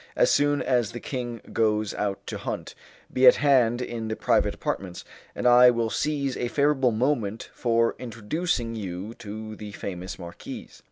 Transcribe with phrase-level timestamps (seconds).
[0.15, 2.73] As soon as the king goes out to hunt,
[3.13, 7.95] be at hand in the private apartments, and I will seize a favourable moment for
[7.99, 10.79] introducing you to the famous marquise.